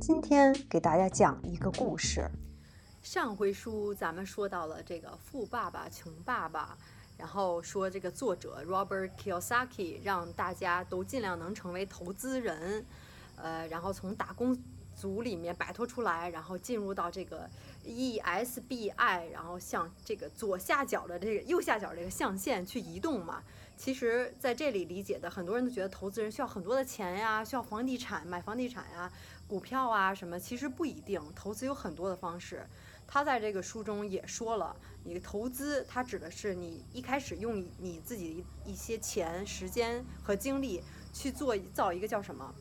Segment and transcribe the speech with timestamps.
[0.00, 2.26] 今天给大家讲一个故事。
[3.02, 6.74] 上回书咱们说到了这个富爸爸穷爸爸，
[7.18, 12.82] 然后说这个作者 Robert Kiyosaki 让大家都尽量能成为投资人，
[13.36, 14.56] 呃，然后从打工
[14.96, 17.48] 族里面摆脱出来，然后进入到这个
[17.84, 23.42] ESBI，然后向这个左下角的这个右下角这个象限去移动嘛。
[23.80, 29.10] 其实，在这里理解的很多人都觉得投资人需要很多的钱呀，需要房地产买房地产呀、
[29.48, 30.38] 股票啊什么。
[30.38, 32.62] 其实不一定，投资有很多的方式。
[33.06, 42.54] 他在这个书中也说了，你投资它指的是你一开始用你自己一些钱、时间和精力去做造一个叫什么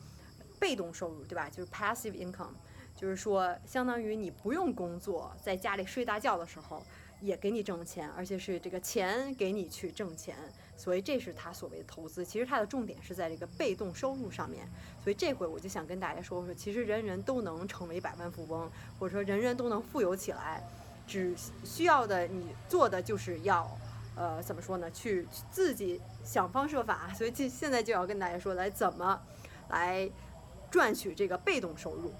[0.57, 1.49] 被动收入，对吧？
[1.49, 2.53] 就是 passive income，
[2.95, 6.81] 就是说相当于你不用工作，在家里睡大觉的时候
[7.19, 10.37] 也给你挣钱，而且是这个钱给你去挣钱。
[10.79, 14.65] 所以这是他所谓的投资，其实它的重点是在这个被动收入上面。
[15.03, 20.63] 所以这回我就想跟大家说说，其实人人都能成为百万富翁，或者说人人都能富有起来，
[21.05, 23.69] 只需要的你做的就是要，
[24.15, 24.89] 呃，怎么说呢？
[24.91, 27.13] 去自己想方设法。
[27.13, 29.21] 所以现现在就要跟大家说，来怎么
[29.67, 30.09] 来
[30.71, 32.13] 赚取这个被动收入。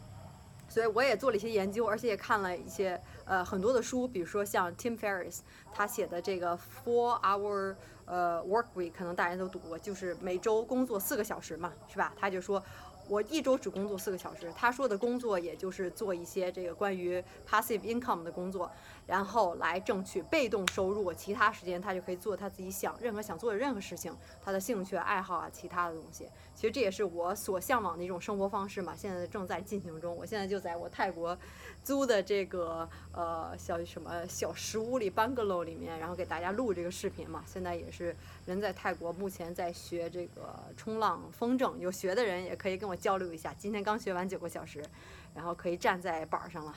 [0.68, 5.40] 所以我也做了一些研究，而且也看了一些呃很多的书，比如说像 Tim Ferriss
[5.74, 7.76] 他写的这个 Four Hour
[8.10, 12.12] 呃 Work Week，可能大家都读过，就是每周工作四个小时嘛，是吧？
[12.20, 12.62] 他就说。
[13.08, 18.72] 我一周只工作四个小时，他说的工作也就是做一些这个关于 passive income 的工作，
[19.10, 21.12] 然后来挣取被动收入。
[21.12, 26.30] 其他时间他就可以做他自己想任何想做的任何事情，他的兴趣爱好啊，其他的东西。
[26.54, 28.94] 其实这也是我所向往的一种生活方式嘛。
[28.96, 31.36] 现在正在进行中，我现在就在我泰国
[31.84, 37.44] 租的这个呃小什么小石屋里 bungalow 里面，然后给大家录这个视频嘛。
[37.48, 42.96] 现在也是人在泰国，目前在学这个冲浪风筝，有学的人也可以跟我。
[43.00, 44.84] 交流一下，今天刚学完九个小时，
[45.34, 46.76] 然后可以站在板上了。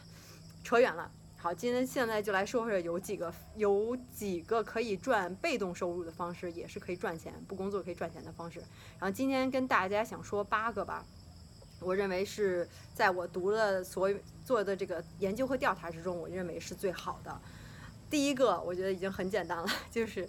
[0.63, 1.11] 扯远了，
[1.43, 8.61] 好，今天现在就来说说有几个有几个可以赚被动收入的方式，也是可以赚钱不工作可以赚钱的方式。
[8.61, 11.05] 然后今天跟大家想说八个吧，
[11.81, 14.09] 我认为是在我读的所
[14.45, 17.41] 做的这个研究和调查之中，我认为是最好的。
[18.09, 20.29] 第一个，我觉得已经很简单了， 就是。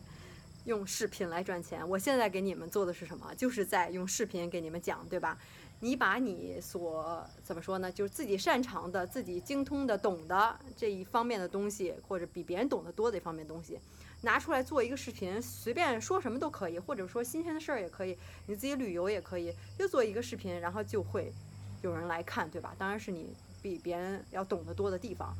[0.66, 3.36] 用视频来赚钱，我现在给你们做的是什么？
[3.36, 5.38] 就是在用视频给你们讲，对吧？
[5.84, 7.92] 你把你所怎么说呢？
[7.92, 13.78] 就是自己擅长的、自己精通的、懂的这一方面的东西，或者比别人懂得多的一方面东西，
[14.22, 18.18] 拿出来做一个视频，随便说什么都可以，或者说新鲜的事儿也可以，
[18.48, 21.34] 你自己旅游也可以，就做一个视频，然后就会
[21.82, 22.74] 有人来看，对吧？
[22.78, 25.36] 当然是你比别人要懂得多的地方。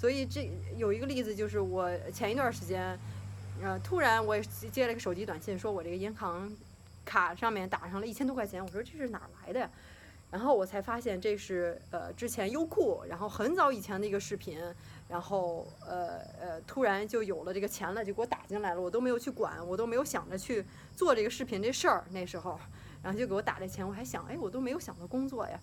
[0.00, 2.98] 所以这有一个例子，就是我前一段时间。
[3.62, 4.36] 呃，突然我
[4.72, 6.50] 接了一个手机短信，说我这个银行
[7.04, 8.64] 卡上面打上了一千多块钱。
[8.64, 9.70] 我说这是哪来的呀？
[10.30, 14.58] 然后我才发现这是呃之前优酷，然后很早以前的一个视频，
[15.08, 20.64] 然后呃呃突然就有了这个钱了，就给我打进来了，我都没有去管，我都没有想着去
[20.96, 22.04] 做这个视频这事儿。
[22.10, 22.58] 那时候，
[23.02, 25.60] 然后就给我打这钱，我还想，哎，我都没有想到工作呀，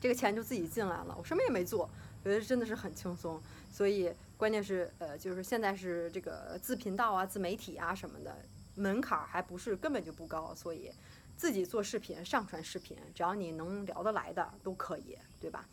[0.00, 1.88] 这个钱就自己进来了，我什么也没做，
[2.22, 3.40] 觉得真的是很轻松，
[3.70, 4.12] 所以。
[4.36, 8.36] 关键是，呃，就是现在是这个自频道啊、自媒体啊什么的，
[8.78, 10.90] 门槛还不是根本就不高，所以
[11.36, 15.68] 自己做视频、上传视频，只要你能聊得来的都可以，对吧？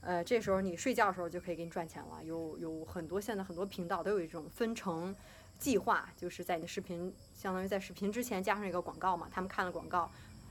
[0.00, 2.22] 呃，这时候你睡觉的时候就可以给你赚钱了。
[2.22, 5.16] 有有很多现在很多频道都有一种分成
[5.58, 10.10] 计划，就是在你的视频，相当于在视频之前加上一个广告嘛，他们看了广告，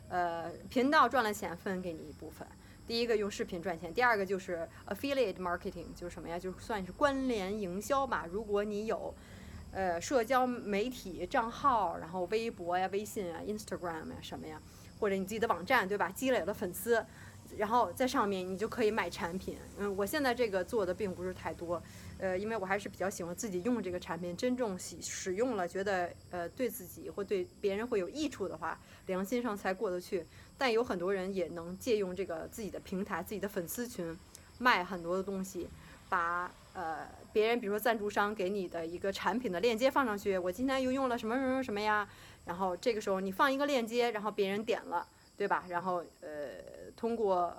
[0.09, 2.47] 呃，频道赚了钱分给你一部分。
[2.85, 6.37] 第一个用视频赚钱，第二个就是 affiliate marketing，就是什么呀？
[6.37, 8.25] 就算是关联营销吧。
[8.29, 9.13] 如果你有，
[9.73, 14.61] 呃，社交媒体账号，然后微博呀、微信啊、Instagram 呀什么呀，
[14.99, 16.11] 或者你自己的网站，对吧？
[16.11, 17.03] 积累了粉丝，
[17.57, 19.57] 然后在上面你就可以卖产品。
[19.79, 21.81] 嗯，我现在这个做的并不是太多。
[22.19, 30.25] 呃，因为我还是比较喜欢自己用这个产品，真正使使用了，觉得呃对自己或对别人会有益处的话，良心上才过得去。
[30.55, 34.15] 但有很多人也能借用这个自己的平台、自己的粉丝群，
[34.59, 35.67] 卖很多的东西，
[36.13, 42.07] 把呃别人比如说赞助商给你的一个产品的链接放上去，我今天又用了什么什么什么呀，
[42.45, 45.65] 然后这个时候你放一个链接，然后别人点了，对吧？
[45.67, 46.29] 然后呃
[46.95, 47.51] 通过。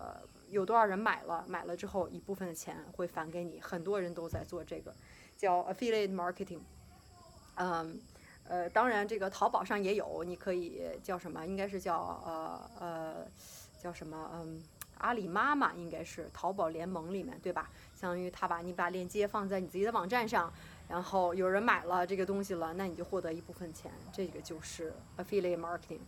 [0.50, 1.44] 有多少人买了？
[1.48, 3.60] 买了之后，一部分的钱会返给你。
[3.60, 4.94] 很多人都在做这个，
[5.36, 6.60] 叫 affiliate marketing。
[7.56, 7.98] 嗯，
[8.46, 11.44] 呃，当然这个淘宝上也有，你可以叫什么？
[11.44, 13.26] 应该是叫呃呃，
[13.82, 14.30] 叫什么？
[14.34, 14.62] 嗯，
[14.98, 17.68] 阿里妈妈应该是淘宝联盟里面，对吧？
[18.04, 20.52] 相当于他把你把链接放在你自己的网站上，
[20.90, 23.90] 然后有人买了这个东西了，那你就获得一部分钱。
[24.12, 26.00] 这个就是 affiliate marketing。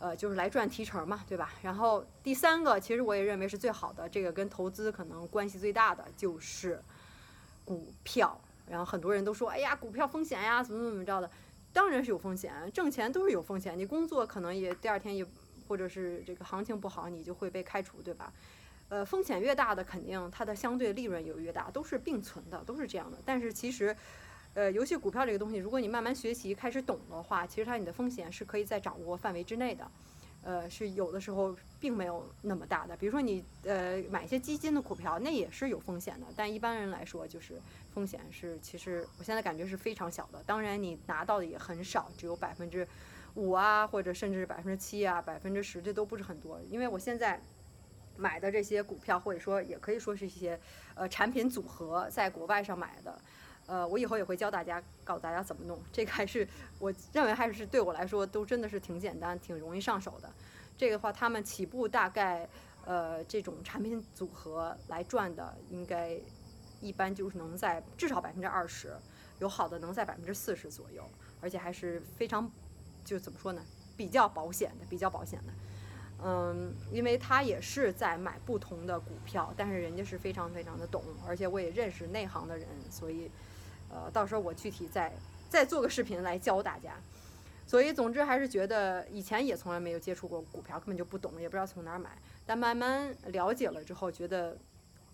[0.00, 1.52] 呃，就是来赚提成嘛，对吧？
[1.62, 6.82] 然后第三个，其实我也认为是最好的，这个跟投资可能关系最大的就是
[7.64, 8.36] 股票。
[8.66, 11.30] 然后很多人都说，哎呀，股票风险呀，怎么怎么着的？
[11.72, 13.78] 当然是有风险，挣钱都是有风险。
[13.78, 15.24] 你工作可能也第二天也，
[15.68, 18.32] 或者是这个行情不好，你就会被开除，对吧？
[18.94, 23.18] 呃，风险越大的，肯定它的相对利润也越大，都是并存的，都是这样的。
[23.24, 23.96] 但是其实，
[24.54, 29.90] 呃，尤其股票这个东西，如果你慢慢学习，开始懂的话，其实它你的风险是可以在掌握范围之内的。
[30.44, 32.96] 呃，是有的时候并没有那么大的。
[32.96, 36.26] 比如说你呃买一些基金的股票，那也是有风险的。
[36.36, 37.60] 但一般人来说，就是
[37.92, 40.40] 风险是其实我现在感觉是非常小的。
[40.46, 42.86] 当然你拿到的也很少，只有百分之
[43.34, 46.60] 五啊，或者甚至百分之七啊、百分之十，这都不是很多。
[46.70, 47.40] 因为我现在
[48.16, 50.58] 买的这些股票，或者说也可以说是一些
[50.94, 53.18] 呃产品组合，在国外上买的。
[53.66, 55.80] 呃，我以后也会教大家，告诉大家怎么弄。
[55.90, 56.46] 这个还是
[56.78, 60.30] 我认为还是对我来说都真的是挺简单、挺容易上手的。
[60.76, 62.46] 这个话，他们起步大概
[62.84, 66.14] 呃这种产品组合来赚的，应该
[66.82, 68.94] 一般就是能在至少百分之二十，
[69.38, 71.08] 有好的能在百分之四十左右，
[71.40, 72.50] 而且还是非常
[73.02, 73.62] 就怎么说呢，
[73.96, 75.52] 比较保险的，比较保险的。
[76.22, 83.30] 嗯，因为他也是在买不同的股票，但是人家是非常非常的懂，而且我也认识内行的人，所以。
[83.90, 85.12] 呃，到时候我具体再
[85.48, 86.94] 再做个视频来教大家。
[87.64, 92.10] 所以，总之还是觉得以前也从来没有接触过股票，根本就不懂，也不知道从哪儿买。
[92.44, 94.56] 但慢慢了解了之后，觉得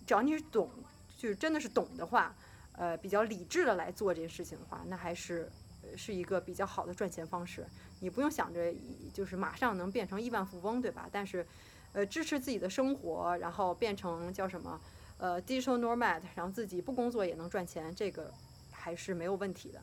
[0.06, 0.70] 只要你是懂，
[1.18, 2.34] 就是真的是懂的话，
[2.72, 5.50] 呃，比较理智的来做这件事情的话，那还是
[5.96, 7.66] 是一个比较好的赚钱方式。
[8.00, 8.74] 你不用想着
[9.12, 11.08] 就是马上能变成亿万富翁，对吧？
[11.10, 11.46] 但是，
[11.92, 14.80] 呃，支持自己的生活，然后变成叫什么
[15.18, 18.32] 呃，digital nomad，然后自己不工作也能赚钱，这个。
[18.72, 19.78] 还是没有问题的，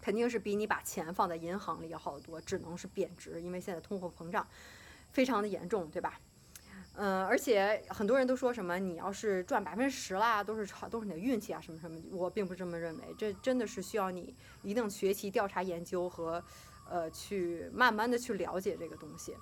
[0.00, 4.48] 肯定是比你把钱放在银行里要好得多，只能是贬值，因为现在通货膨胀
[5.10, 6.18] 非常的严重，对吧？
[6.94, 16.42] 嗯，而且很多人都说什么你要是赚百分之十啦，都是炒都是你的运气啊，什么什么，我并不这么认为，这真的是需要你一定学习、调查、研究和
[16.88, 19.34] 呃去慢慢的去了解这个东西。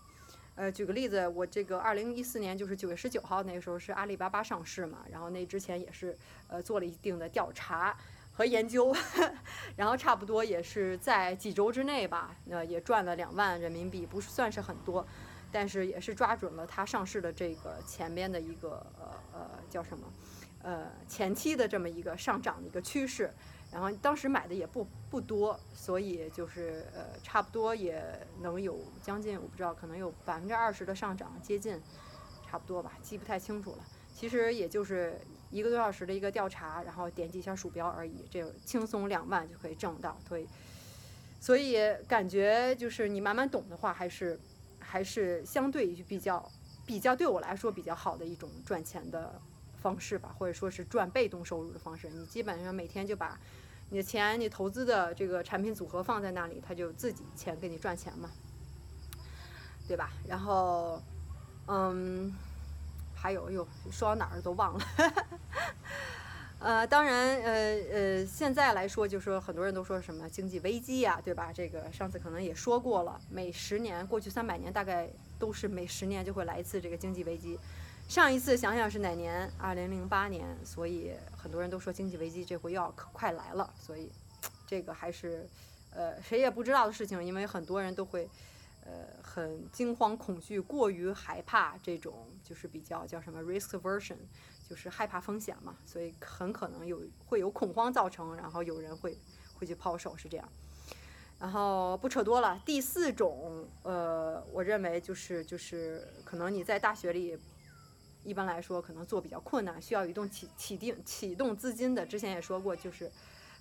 [0.54, 6.16] 呃，举个例子，我这个二零一四年就是九月十九号那个时候是阿里巴巴上市嘛，然后那之前也是
[6.48, 7.96] 呃做了一定的调查。
[8.32, 8.94] 和研究，
[9.76, 15.06] 然后差不多也是在几周之内吧，呃，也赚了两万人民币，不是算是很多，
[15.52, 20.06] 但是也是抓准了它上市的这个前边的一个呃呃叫什么，
[20.62, 23.32] 呃前期的这么一个上涨的一个趋势，
[23.72, 28.02] 然后当时买的也不不多，所以就是呃差不多也
[28.40, 31.80] 能有将近我不知道可能有百分之二十的上涨，接近
[32.48, 33.78] 差不多吧，记不太清楚了，
[34.14, 35.20] 其实也就是。
[35.52, 40.16] 一个多小时的一个调查，然后点击一下鼠标而已，这轻松两万就可以挣到。
[40.28, 40.46] 所以，
[41.40, 41.76] 所以
[42.06, 44.38] 感觉就是你慢慢懂的话，还是
[44.90, 46.50] 还是相对于比较
[46.84, 49.40] 比较对我来说比较好的一种赚钱的
[49.80, 52.08] 方式吧，或者说是赚被动收入的方式。
[52.10, 53.38] 你基本上每天就把
[53.90, 58.28] 你的钱、你投资的这个产品组合放在那里，它就自己钱给你赚钱嘛，
[59.86, 60.10] 对吧？
[60.26, 61.00] 然后，
[61.68, 62.34] 嗯。
[63.22, 64.84] 还有又说到哪儿都忘了，
[66.60, 67.52] 呃，当然，呃
[67.90, 71.50] 呃，现在来说，就说很多人都说什么经济危机呀，对吧？
[71.50, 75.08] 这个上次可能也说过了，每十年，过去三百年大概
[75.38, 77.58] 都是每十年就会来一次这个经济危机。
[78.10, 79.50] 上一次想想是哪年？
[79.56, 80.46] 二零零八年。
[80.62, 83.72] 所以很多人都说经济危机这回要可快来了。
[83.80, 84.12] 所以
[84.66, 85.48] 这个还是
[85.94, 88.28] 呃谁也不知道的事情，因为很多人都会。
[88.82, 94.16] 呃，很惊慌恐惧，过于害怕这种，就是比较叫什么 risk version
[94.70, 99.18] 就是害怕风险嘛，所以很可能有会有恐慌造成，然后有人会
[99.58, 100.48] 会去抛售，是这样。
[101.40, 107.36] 然后不扯多了，第四种，呃，我认为就是就是可能你在大学里，
[108.22, 113.10] 一般来说可能做比较困难，需要移动启启定启动资金的，之前也说过，就是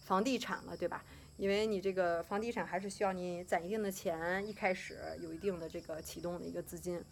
[0.06, 1.04] 房地产了，对吧？
[1.38, 7.04] 因为你这个房地产还是需要你攒一定的钱，一开始有一定的这个启动的一个资金，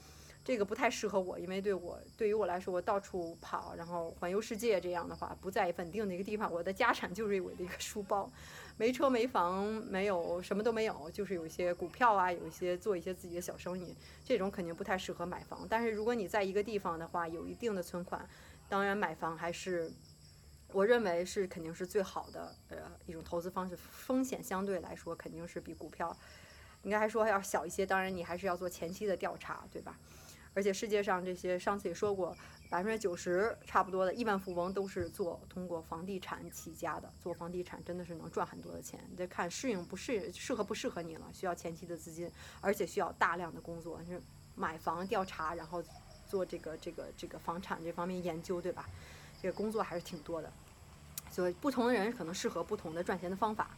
[0.47, 8.31] 这个不太适合我，因为对我对于我来说，我到处跑，然后环游世界这样的话，不在稳定的一个地方，我的家产就是我的一个书包，
[8.77, 15.67] 没车没房，没有什么都没有，就是有一些股票啊，有一些做一些自己的小生意，这种肯定不太适合买房。
[15.69, 18.25] 但是如果你在一个地方的话，有一定的存款，
[18.69, 19.91] 当然买房还是。
[20.73, 26.15] 我认为是肯定是最好的呃一种投资方式，风险相对来说肯定是比股票
[26.83, 27.85] 应该还说要小一些。
[27.85, 29.97] 当然你还是要做前期的调查，对吧？
[30.57, 32.35] 而且世界上这些上次也说过，
[32.67, 37.07] 百分之九十差不多的亿万富翁都是做通过房地产起家的。
[37.21, 42.27] 做房地产真的是能赚很多的钱，你得看适应不适适合不适合你了，需要前期的资金，
[42.59, 44.19] 而且需要大量的工作，是
[44.55, 45.83] 买房调查，然后
[46.27, 48.89] 做这个这个这个房产这方面研究，对吧？
[49.39, 50.51] 这个工作还是挺多的。
[51.29, 53.69] 所以不同的人可能适合不同的赚钱的方法。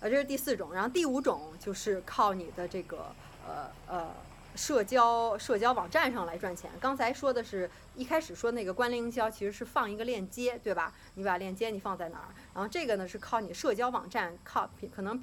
[0.00, 3.14] 呃，这是第四种，然后第五种就是靠你的这个
[3.46, 4.10] 呃呃。
[4.54, 6.70] 社交社交网站上来赚钱。
[6.80, 10.92] 刚才说的是一开始说那个关联营销，其实是放一个链接，对吧？
[11.14, 12.28] 你把链接你放在哪儿？
[12.54, 15.18] 然后这个呢是靠你社交网站，靠可能，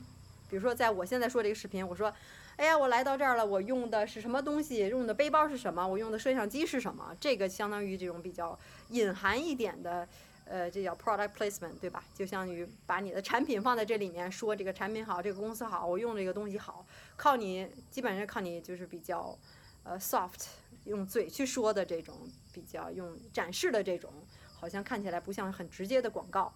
[0.49, 2.13] 比如说在我现在说这个视频，我说，
[2.57, 4.87] 哎呀，我来到这儿了，我用的是什么东西？
[4.87, 5.87] 用的背包是什么？
[5.87, 7.15] 我用的摄像机是什么？
[7.19, 8.57] 这个相当于这种比较
[8.89, 10.07] 隐含一点的。
[10.43, 12.03] 呃，这叫 product placement，对吧？
[12.13, 19.37] 就相当于把你的产品放在这里面，说这个产品好，这个公司好，我用这个东西好，靠你，基本上靠你就是比较，
[19.83, 20.47] 呃，soft，
[20.85, 22.15] 用嘴去说的这种，
[22.51, 24.11] 比较用展示的这种，
[24.59, 26.53] 好像看起来不像很直接的广告，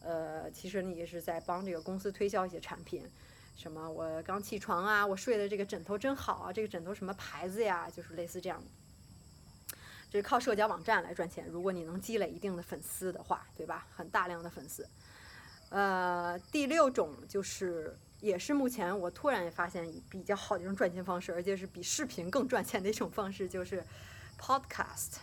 [0.00, 3.06] 呃，其实你也是在帮这个公司推销一些产品，
[3.56, 8.70] 什么我刚起床啊，我睡的这个枕头真好啊，这个枕头什么牌子呀，就是类似这样的。
[10.08, 11.46] 这是靠社交网站来赚钱。
[11.48, 13.86] 如果你能积累一定的粉丝的话，对吧？
[13.90, 14.88] 很大量的粉丝。
[15.68, 23.84] 呃，第六种就是，也是目前我突然发现比较好的一种赚钱方式，而且是比视频更赚钱的一种方式，就是
[24.38, 25.16] podcast。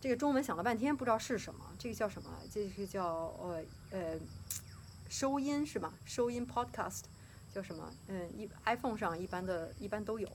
[0.00, 2.30] 这个中文想了半天不知道是什么，这个叫什么？
[2.50, 4.18] 这是叫呃呃
[5.08, 5.94] 收音是吗？
[6.04, 7.02] 收音 podcast
[7.52, 7.92] 叫什么？
[8.08, 10.28] 嗯，一 iPhone 上一般的一般都有，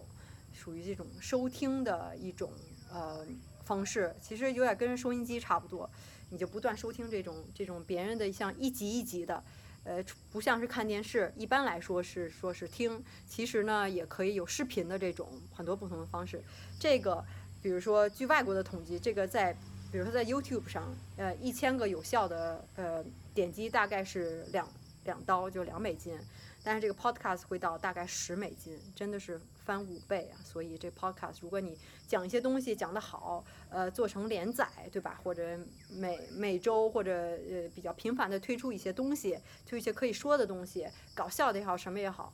[0.53, 2.51] 属于这种收听的一种
[2.91, 3.25] 呃。
[3.65, 5.87] 方式其实有点跟收音机差不多，
[6.31, 9.43] 你就不断收听这种这种别人的像一集一集的，
[9.89, 11.33] 呃，不像是看电视。
[11.35, 16.39] 一般来说是说是听，其实呢也可以有视频的这种很多不同的方式。
[16.79, 17.25] 这个
[17.59, 19.51] 比如说据外国的统计，这个在
[19.91, 23.03] 比如说在 YouTube 上，呃，一千个有效的呃
[23.33, 24.67] 点击大概是两
[25.05, 26.15] 两刀，就两美金。
[26.63, 30.35] 但是这个 podcast 会到大概十美金，真的是翻五倍啊！
[30.43, 35.19] 所以这 podcast 如果你讲一些东西讲得好，呃，做成连载，对吧？
[35.23, 35.57] 或者
[35.89, 42.33] 每每周或者呃比较频繁的推出一些东西，推一些可以说的东西，搞笑的也好，什么也好，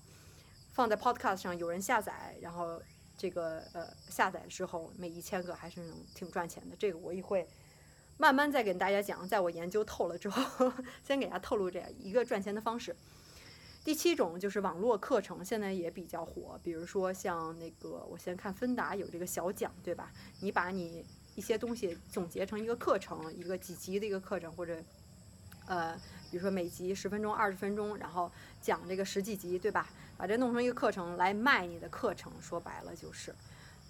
[0.73, 2.81] 放在 podcast 上有人下载，然后
[3.15, 6.75] 这个呃下载之后每一千个还是能挺赚钱的。
[6.75, 7.47] 这个我也会
[8.17, 10.73] 慢慢再跟大家讲，在我研究透了之后，
[11.05, 12.95] 先给大家透露这样一个赚钱的方式。
[13.85, 16.59] 第七种就是网络课程，现在也比较火。
[16.63, 20.11] 比如说像那个，我先看芬达有这个小讲，对吧？
[20.39, 24.83] 你把你一些东西总结成一个课程，一个几级的一个课程，或者
[25.67, 25.95] 呃，
[26.31, 29.87] 比如说每集十分钟、二十分钟，然后讲这个十几集，对吧？
[30.17, 33.31] 把这弄成一个课程来卖你的课程，说白了就是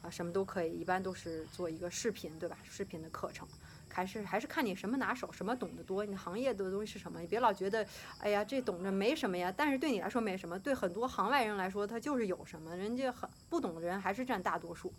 [0.02, 2.58] 啊，什么都可以，一般都是做一个视频，对吧？
[2.66, 3.48] 视频的课程。
[3.96, 7.22] 还是还是看你什么拿手，什么懂得多，你行业的东西是什么？
[7.22, 7.88] 你别老觉得，
[8.20, 9.54] 哎呀，这懂着没什么呀。
[9.56, 12.76] 但是对你来说没什么，对很多行外人来说，他就是有什么。
[12.76, 14.94] 人家很不懂的人还是占大多数，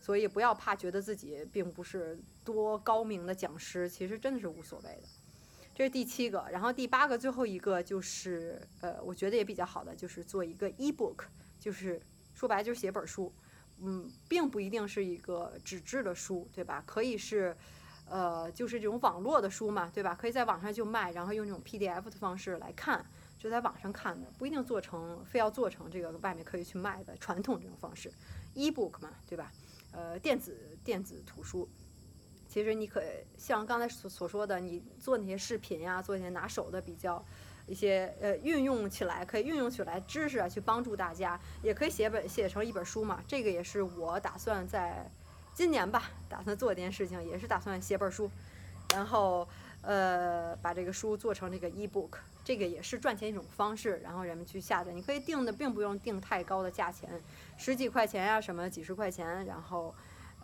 [0.00, 5.06] 所以不要怕，觉得自己并不是多高明的讲师，其实真的是无所谓的。
[5.72, 11.26] 这是第七个，然后第八个最后一个就是，呃，我觉得也比较好的，就是做一个 e-book，
[11.60, 12.02] 就是
[12.34, 13.32] 说白了就是写本书，
[13.80, 16.82] 嗯，并不一定是一个纸质的书，对吧？
[16.84, 17.56] 可以是。
[18.08, 20.14] 呃，就是这种网络的书嘛，对吧？
[20.14, 23.04] 可以在网上就卖，然后用这种 PDF 的方式来看，
[23.36, 28.12] 就在网上看的，不一定做成，非要做成这个外面可以去卖的传统这种方式
[28.54, 29.50] ，e-book 嘛，对吧？
[29.90, 31.68] 呃，电子电子图书，
[32.46, 33.02] 其实你可
[33.36, 37.24] 像刚才所所说的，你做那些视频呀，做那些拿手的比较
[37.66, 43.20] 一些呃运用起来，可以运用起来知识啊，去帮助大家，也可以写本写成一本书嘛。
[43.26, 45.10] 这个也是我打算在。
[45.56, 48.30] 今年吧，打算做一件事情，也是打算写本书，
[48.92, 49.48] 然后
[49.80, 57.08] 呃把这个书做成这个 e-book，这个也是赚钱一种方式，然后人们去下载，你可以定的，并不用定太高的价钱，
[57.56, 59.94] 十几块钱呀什么几十块钱，然后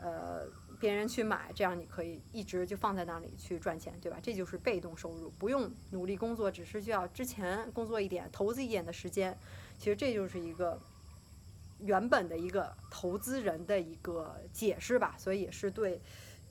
[0.01, 0.47] 呃
[0.81, 4.17] 别人去买，这样你可以一直就放在那里去赚钱，对吧？
[4.23, 9.39] 这就是被动收入，不用努力工作，只是需要之前工作一点，投资一点的时间，
[9.77, 10.81] 其实这就是一个。
[11.85, 16.01] 原本的一个投资人的一个解释吧，所以也是对，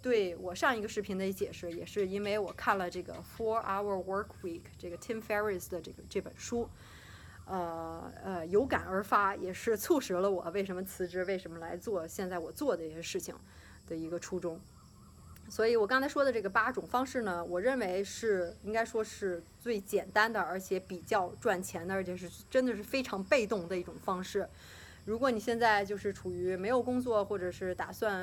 [0.02, 6.70] 对我上一个视频的解释，也是因为我看了这个《Four Hour Work Week》这个 Tim Ferriss 的这个这本书，
[7.46, 13.36] 呃呃有感而发，也是促使了我为什么辞职，为什么来做现在我做的一些事情
[13.88, 14.60] 的一个初衷。
[15.50, 24.48] 所以我刚才说的这个八种方式呢，我认为是应该说是最简单的，而且比较赚钱的，而且是真的是非常被动的一种方式。
[25.06, 28.14] 如果你现在就是处于没有工作，或者是打算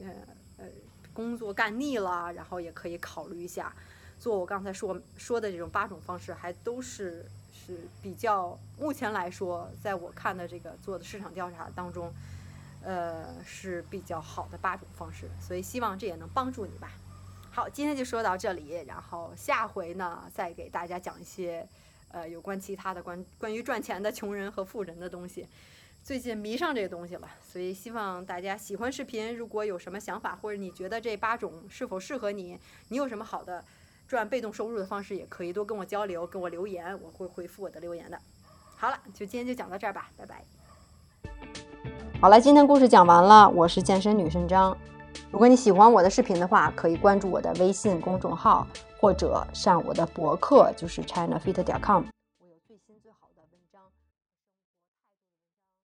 [0.00, 0.08] 呃
[0.56, 0.64] 呃
[1.12, 3.72] 工作干腻了，然后也可以考虑一下
[4.18, 12.10] 做我刚才说说的这种八种方式，还都是是比较目前来说，在我看的这个做的市场调查当中，
[12.82, 16.90] 呃是比较好的八种方式，所以希望这也能帮助你吧。
[17.50, 21.68] 好，今天就说到这里，然后下回呢再给大家讲一些
[22.10, 25.46] 呃有关其他的关关于赚钱的穷人和富人的东西。
[26.04, 29.36] 最近迷上这个东西了，所以希望大家喜欢视频。
[29.36, 33.64] 如果有什么想法，或者你觉得这八种是否适合你，你有什么好的
[34.08, 38.18] 赚被动收入的方式，也可以多跟我交流，跟我留言，我会回复我的留言的。
[38.76, 40.44] 好了，就今天就讲到这儿吧，拜拜。
[42.20, 44.76] 好了，今天故事讲完了，我是健身女神张。
[45.30, 48.66] 如果你喜欢我的视频的话，可以关注我的微信公众号，
[48.98, 52.02] 或者上我的博客，就是 chinafit 点 com。